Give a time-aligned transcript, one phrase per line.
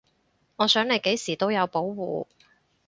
[0.55, 2.25] 我想你幾時都有保護